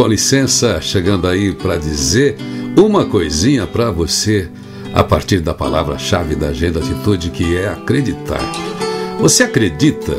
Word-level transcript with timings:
com 0.00 0.08
licença, 0.08 0.80
chegando 0.80 1.28
aí 1.28 1.52
para 1.52 1.76
dizer 1.76 2.34
uma 2.74 3.04
coisinha 3.04 3.66
para 3.66 3.90
você 3.90 4.48
a 4.94 5.04
partir 5.04 5.40
da 5.40 5.52
palavra-chave 5.52 6.34
da 6.34 6.48
Agenda 6.48 6.80
Atitude, 6.80 7.28
que 7.28 7.54
é 7.54 7.68
acreditar. 7.68 8.40
Você 9.18 9.42
acredita? 9.42 10.16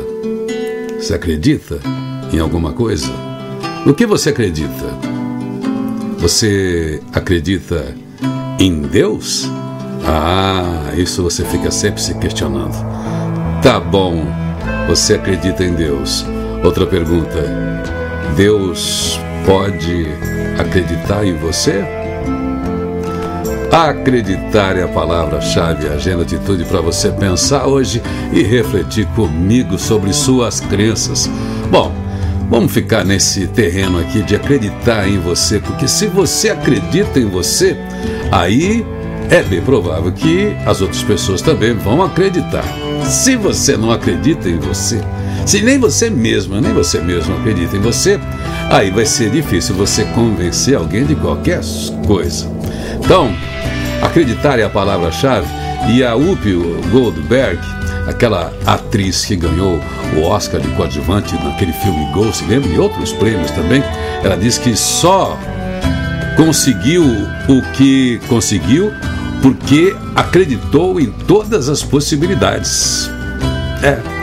Você 0.96 1.12
acredita 1.12 1.80
em 2.32 2.38
alguma 2.38 2.72
coisa? 2.72 3.12
No 3.84 3.92
que 3.92 4.06
você 4.06 4.30
acredita? 4.30 4.86
Você 6.18 7.02
acredita 7.12 7.92
em 8.60 8.82
Deus? 8.82 9.50
Ah, 10.06 10.92
isso 10.96 11.24
você 11.24 11.44
fica 11.44 11.72
sempre 11.72 12.00
se 12.00 12.14
questionando. 12.14 12.76
Tá 13.60 13.80
bom, 13.80 14.24
você 14.86 15.14
acredita 15.14 15.64
em 15.64 15.74
Deus. 15.74 16.24
Outra 16.62 16.86
pergunta: 16.86 17.42
Deus 18.36 19.18
pode 19.44 20.06
acreditar 20.58 21.24
em 21.24 21.36
você? 21.36 21.84
Acreditar 23.70 24.76
é 24.76 24.82
a 24.82 24.88
palavra-chave, 24.88 25.88
a 25.88 25.92
agenda 25.92 26.22
atitude 26.22 26.64
para 26.64 26.80
você 26.80 27.10
pensar 27.10 27.66
hoje 27.66 28.02
e 28.32 28.42
refletir 28.42 29.06
comigo 29.14 29.78
sobre 29.78 30.12
suas 30.12 30.60
crenças. 30.60 31.28
Bom, 31.70 31.90
vamos 32.50 32.70
ficar 32.70 33.02
nesse 33.02 33.46
terreno 33.46 33.98
aqui 33.98 34.22
de 34.22 34.36
acreditar 34.36 35.08
em 35.08 35.18
você, 35.18 35.58
porque 35.58 35.88
se 35.88 36.06
você 36.06 36.50
acredita 36.50 37.18
em 37.18 37.26
você, 37.26 37.76
aí 38.30 38.84
é 39.30 39.42
bem 39.42 39.62
provável 39.62 40.12
que 40.12 40.54
as 40.66 40.82
outras 40.82 41.02
pessoas 41.02 41.40
também 41.40 41.72
vão 41.72 42.02
acreditar. 42.02 42.64
Se 43.04 43.36
você 43.36 43.74
não 43.74 43.90
acredita 43.90 44.50
em 44.50 44.58
você, 44.58 45.00
se 45.44 45.60
nem 45.60 45.78
você 45.78 46.08
mesmo, 46.08 46.60
nem 46.60 46.72
você 46.72 47.00
mesmo 47.00 47.36
acredita 47.36 47.76
em 47.76 47.80
você, 47.80 48.18
aí 48.70 48.90
vai 48.90 49.04
ser 49.04 49.30
difícil 49.30 49.74
você 49.74 50.04
convencer 50.06 50.76
alguém 50.76 51.04
de 51.04 51.14
qualquer 51.14 51.60
coisa. 52.06 52.50
Então, 52.98 53.34
acreditar 54.00 54.58
é 54.58 54.64
a 54.64 54.70
palavra-chave 54.70 55.46
e 55.88 56.04
a 56.04 56.14
Whoopi 56.14 56.54
Goldberg, 56.90 57.58
aquela 58.06 58.52
atriz 58.64 59.24
que 59.24 59.36
ganhou 59.36 59.80
o 60.16 60.22
Oscar 60.22 60.60
de 60.60 60.68
coadjuvante 60.68 61.34
naquele 61.42 61.72
filme 61.72 62.12
Ghost, 62.12 62.44
lembra? 62.44 62.70
E 62.70 62.78
outros 62.78 63.12
prêmios 63.12 63.50
também, 63.50 63.82
ela 64.22 64.36
diz 64.36 64.58
que 64.58 64.76
só 64.76 65.36
conseguiu 66.36 67.04
o 67.48 67.62
que 67.72 68.20
conseguiu 68.28 68.92
porque 69.42 69.94
acreditou 70.14 71.00
em 71.00 71.06
todas 71.26 71.68
as 71.68 71.82
possibilidades. 71.82 73.10
É, 73.82 74.21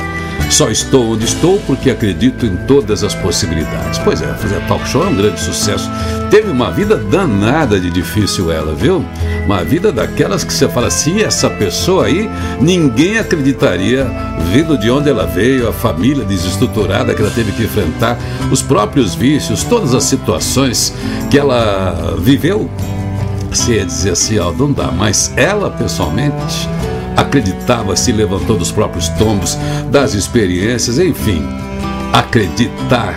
só 0.49 0.69
estou 0.69 1.13
onde 1.13 1.25
estou 1.25 1.59
porque 1.67 1.89
acredito 1.89 2.45
em 2.45 2.55
todas 2.65 3.03
as 3.03 3.13
possibilidades. 3.15 3.99
Pois 3.99 4.21
é, 4.21 4.27
fazer 4.33 4.59
talk 4.67 4.87
show 4.87 5.03
é 5.03 5.07
um 5.07 5.15
grande 5.15 5.39
sucesso. 5.39 5.89
Teve 6.29 6.49
uma 6.49 6.71
vida 6.71 6.95
danada 6.95 7.79
de 7.79 7.89
difícil 7.89 8.51
ela, 8.51 8.73
viu? 8.75 9.05
Uma 9.45 9.63
vida 9.63 9.91
daquelas 9.91 10.43
que 10.43 10.53
você 10.53 10.67
fala 10.67 10.87
assim, 10.87 11.21
essa 11.21 11.49
pessoa 11.49 12.05
aí, 12.05 12.29
ninguém 12.59 13.17
acreditaria, 13.17 14.05
vindo 14.51 14.77
de 14.77 14.89
onde 14.89 15.09
ela 15.09 15.25
veio, 15.25 15.67
a 15.67 15.73
família 15.73 16.23
desestruturada 16.23 17.13
que 17.13 17.21
ela 17.21 17.31
teve 17.31 17.51
que 17.51 17.63
enfrentar, 17.63 18.17
os 18.51 18.61
próprios 18.61 19.15
vícios, 19.15 19.63
todas 19.63 19.93
as 19.93 20.03
situações 20.03 20.93
que 21.29 21.37
ela 21.37 22.15
viveu. 22.19 22.69
Você 23.49 23.77
ia 23.77 23.85
dizer 23.85 24.11
assim, 24.11 24.37
ó, 24.37 24.51
não 24.51 24.71
dá, 24.71 24.91
mas 24.91 25.33
ela 25.35 25.71
pessoalmente 25.71 26.69
acreditava, 27.15 27.95
se 27.95 28.11
levantou 28.11 28.57
dos 28.57 28.71
próprios 28.71 29.09
tombos, 29.09 29.57
das 29.91 30.13
experiências, 30.13 30.99
enfim. 30.99 31.41
Acreditar 32.13 33.15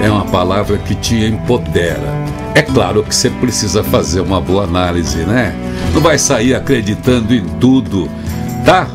é 0.00 0.10
uma 0.10 0.24
palavra 0.26 0.76
que 0.78 0.94
te 0.94 1.24
empodera. 1.24 2.26
É 2.54 2.62
claro 2.62 3.02
que 3.02 3.14
você 3.14 3.30
precisa 3.30 3.82
fazer 3.82 4.20
uma 4.20 4.40
boa 4.40 4.64
análise, 4.64 5.18
né? 5.18 5.54
Não 5.92 6.00
vai 6.00 6.18
sair 6.18 6.54
acreditando 6.54 7.34
em 7.34 7.44
tudo, 7.60 8.08
tá? 8.64 8.88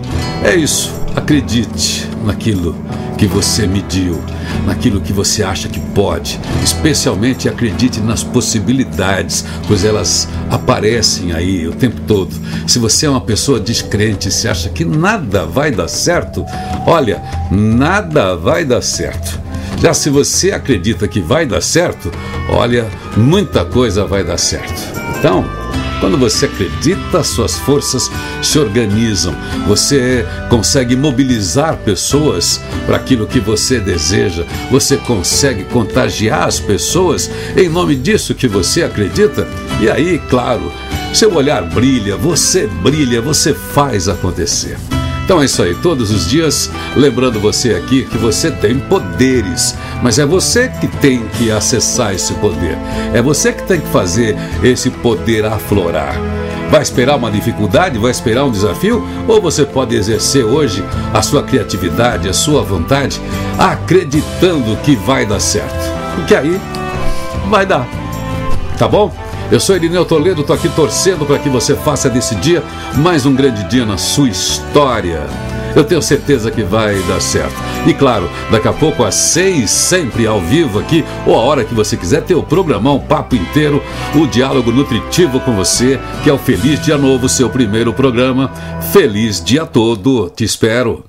É 0.43 0.55
isso. 0.55 0.93
Acredite 1.15 2.07
naquilo 2.25 2.75
que 3.21 3.27
você 3.27 3.67
mediu, 3.67 4.19
naquilo 4.65 4.99
que 4.99 5.13
você 5.13 5.43
acha 5.43 5.69
que 5.69 5.79
pode. 5.79 6.39
Especialmente 6.63 7.47
acredite 7.47 7.99
nas 7.99 8.23
possibilidades, 8.23 9.45
pois 9.67 9.85
elas 9.85 10.27
aparecem 10.49 11.31
aí 11.31 11.67
o 11.67 11.71
tempo 11.71 12.01
todo. 12.07 12.33
Se 12.65 12.79
você 12.79 13.05
é 13.05 13.09
uma 13.11 13.21
pessoa 13.21 13.59
descrente, 13.59 14.31
se 14.31 14.47
acha 14.47 14.69
que 14.69 14.83
nada 14.83 15.45
vai 15.45 15.69
dar 15.69 15.87
certo, 15.87 16.43
olha, 16.87 17.21
nada 17.51 18.35
vai 18.35 18.65
dar 18.65 18.81
certo. 18.81 19.39
Já 19.77 19.93
se 19.93 20.09
você 20.09 20.51
acredita 20.51 21.07
que 21.07 21.19
vai 21.19 21.45
dar 21.45 21.61
certo, 21.61 22.11
olha, 22.49 22.89
muita 23.15 23.63
coisa 23.63 24.03
vai 24.03 24.23
dar 24.23 24.39
certo. 24.39 24.81
Então, 25.19 25.45
quando 26.01 26.17
você 26.17 26.47
acredita, 26.47 27.23
suas 27.23 27.55
forças 27.59 28.11
se 28.41 28.57
organizam. 28.57 29.35
Você 29.67 30.25
consegue 30.49 30.95
mobilizar 30.95 31.77
pessoas 31.77 32.59
para 32.87 32.97
aquilo 32.97 33.27
que 33.27 33.39
você 33.39 33.79
deseja. 33.79 34.43
Você 34.71 34.97
consegue 34.97 35.63
contagiar 35.65 36.47
as 36.47 36.59
pessoas 36.59 37.29
em 37.55 37.69
nome 37.69 37.95
disso 37.95 38.33
que 38.33 38.47
você 38.47 38.81
acredita. 38.81 39.47
E 39.79 39.89
aí, 39.89 40.19
claro, 40.27 40.73
seu 41.13 41.33
olhar 41.35 41.61
brilha, 41.61 42.17
você 42.17 42.65
brilha, 42.65 43.21
você 43.21 43.53
faz 43.53 44.09
acontecer. 44.09 44.77
Então 45.23 45.41
é 45.41 45.45
isso 45.45 45.63
aí, 45.63 45.73
todos 45.75 46.11
os 46.11 46.27
dias, 46.27 46.69
lembrando 46.95 47.39
você 47.39 47.73
aqui 47.73 48.03
que 48.03 48.17
você 48.17 48.51
tem 48.51 48.79
poderes, 48.79 49.75
mas 50.03 50.19
é 50.19 50.25
você 50.25 50.67
que 50.67 50.87
tem 50.87 51.25
que 51.37 51.51
acessar 51.51 52.13
esse 52.13 52.33
poder, 52.33 52.77
é 53.13 53.21
você 53.21 53.53
que 53.53 53.63
tem 53.63 53.79
que 53.79 53.87
fazer 53.87 54.35
esse 54.61 54.89
poder 54.89 55.45
aflorar. 55.45 56.15
Vai 56.69 56.81
esperar 56.81 57.17
uma 57.17 57.31
dificuldade, 57.31 57.97
vai 57.97 58.11
esperar 58.11 58.45
um 58.45 58.51
desafio, 58.51 59.05
ou 59.27 59.41
você 59.41 59.65
pode 59.65 59.95
exercer 59.95 60.43
hoje 60.43 60.83
a 61.13 61.21
sua 61.21 61.43
criatividade, 61.43 62.27
a 62.27 62.33
sua 62.33 62.61
vontade, 62.61 63.21
acreditando 63.57 64.75
que 64.77 64.95
vai 64.95 65.25
dar 65.25 65.39
certo, 65.39 65.91
porque 66.15 66.35
aí 66.35 66.59
vai 67.49 67.65
dar, 67.65 67.87
tá 68.77 68.87
bom? 68.87 69.20
Eu 69.51 69.59
sou 69.59 69.75
Irineu 69.75 70.05
Toledo, 70.05 70.39
estou 70.39 70.55
aqui 70.55 70.69
torcendo 70.69 71.25
para 71.25 71.37
que 71.37 71.49
você 71.49 71.75
faça 71.75 72.09
desse 72.09 72.35
dia 72.35 72.63
mais 72.95 73.25
um 73.25 73.35
grande 73.35 73.65
dia 73.65 73.85
na 73.85 73.97
sua 73.97 74.29
história. 74.29 75.27
Eu 75.75 75.83
tenho 75.83 76.01
certeza 76.01 76.49
que 76.49 76.63
vai 76.63 76.97
dar 77.03 77.19
certo. 77.19 77.53
E 77.85 77.93
claro, 77.93 78.29
daqui 78.49 78.69
a 78.69 78.73
pouco 78.73 79.03
às 79.03 79.15
seis, 79.15 79.69
sempre 79.69 80.25
ao 80.25 80.39
vivo 80.39 80.79
aqui, 80.79 81.03
ou 81.25 81.35
a 81.35 81.39
hora 81.39 81.65
que 81.65 81.75
você 81.75 81.97
quiser, 81.97 82.23
ter 82.23 82.35
o 82.35 82.43
programão, 82.43 82.95
o 82.95 83.01
papo 83.01 83.35
inteiro, 83.35 83.83
o 84.15 84.25
diálogo 84.25 84.71
nutritivo 84.71 85.41
com 85.41 85.53
você, 85.53 85.99
que 86.23 86.29
é 86.29 86.33
o 86.33 86.37
Feliz 86.37 86.81
Dia 86.81 86.97
Novo, 86.97 87.27
seu 87.27 87.49
primeiro 87.49 87.91
programa. 87.91 88.49
Feliz 88.93 89.43
dia 89.43 89.65
todo, 89.65 90.29
te 90.29 90.45
espero. 90.45 91.03